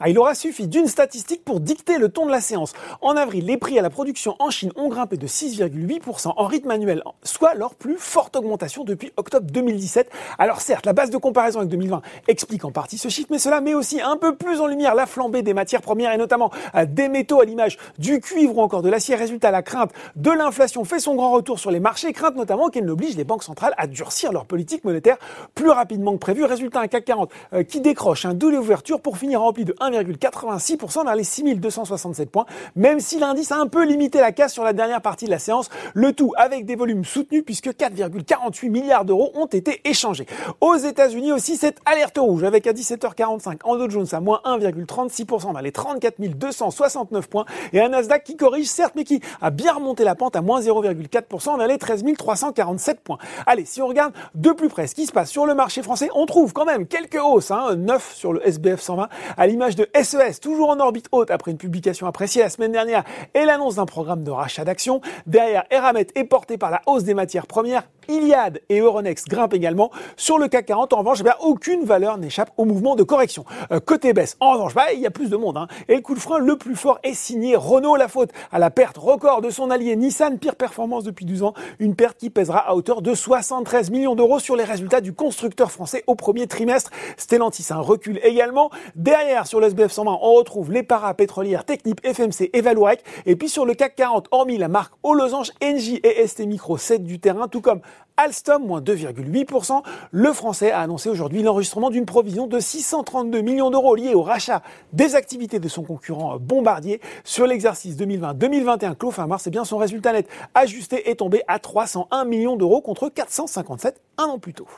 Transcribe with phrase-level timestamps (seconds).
[0.00, 2.72] Ah, il aura suffi d'une statistique pour dicter le ton de la séance.
[3.02, 6.70] En avril, les prix à la production en Chine ont grimpé de 6,8% en rythme
[6.70, 10.10] annuel, soit leur plus forte augmentation depuis octobre 2017.
[10.38, 13.60] Alors certes, la base de comparaison avec 2020 explique en partie ce chiffre, mais cela
[13.60, 16.86] met aussi un peu plus en lumière la flambée des matières premières et notamment euh,
[16.86, 19.14] des métaux à l'image du cuivre ou encore de l'acier.
[19.14, 22.86] Résultat, la crainte de l'inflation fait son grand retour sur les marchés, crainte notamment qu'elle
[22.86, 25.18] n'oblige les banques centrales à durcir leur politique monétaire
[25.54, 26.44] plus rapidement que prévu.
[26.44, 31.04] Résultat, un CAC 40 euh, qui décroche un double ouverture pour finir rempli de 1,86%
[31.04, 32.46] vers les 6267 points,
[32.76, 35.38] même si l'indice a un peu limité la casse sur la dernière partie de la
[35.38, 40.26] séance, le tout avec des volumes soutenus puisque 4,48 milliards d'euros ont été échangés.
[40.60, 45.52] Aux États-Unis aussi, cette alerte rouge avec à 17h45 en Dow Jones à moins 1,36%
[45.52, 49.72] vers les 34 269 points et un Nasdaq qui corrige certes mais qui a bien
[49.72, 53.18] remonté la pente à moins 0,4% vers les 13 347 points.
[53.46, 56.08] Allez, si on regarde de plus près ce qui se passe sur le marché français,
[56.14, 59.88] on trouve quand même quelques hausses, hein, 9 sur le SBF 120 à l'image de
[59.94, 63.76] SES, e toujours en orbite haute après une publication appréciée la semaine dernière et l'annonce
[63.76, 65.00] d'un programme de rachat d'actions.
[65.26, 69.90] Derrière, Eramet est porté par la hausse des matières premières Iliad et Euronext grimpent également.
[70.16, 73.44] Sur le CAC 40, en revanche, eh aucune valeur n'échappe au mouvement de correction.
[73.70, 75.56] Euh, côté baisse, en revanche, bah, il y a plus de monde.
[75.56, 75.68] Hein.
[75.88, 77.96] Et le coup de frein le plus fort est signé Renault.
[77.96, 81.54] La faute à la perte record de son allié Nissan, pire performance depuis 12 ans.
[81.78, 85.70] Une perte qui pèsera à hauteur de 73 millions d'euros sur les résultats du constructeur
[85.70, 86.90] français au premier trimestre.
[87.16, 88.70] Stellantis, un recul également.
[88.96, 93.02] Derrière, sur le SBF 120, on retrouve les parapétrolières Technip, FMC et Vallourec.
[93.26, 96.76] Et puis sur le CAC 40, hormis la marque Au Losange, Engie et ST Micro
[96.76, 97.80] 7 du terrain, tout comme
[98.16, 99.82] Alstom, moins 2,8%.
[100.10, 104.62] Le français a annoncé aujourd'hui l'enregistrement d'une provision de 632 millions d'euros liée au rachat
[104.92, 107.00] des activités de son concurrent Bombardier.
[107.24, 111.42] Sur l'exercice 2020-2021, clos fin mars, et eh bien son résultat net ajusté est tombé
[111.48, 114.68] à 301 millions d'euros contre 457 un an plus tôt.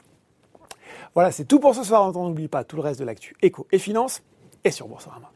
[1.14, 2.12] Voilà, c'est tout pour ce soir.
[2.12, 4.22] N'oubliez pas tout le reste de l'actu éco et finance
[4.64, 5.30] et sur Boursorama.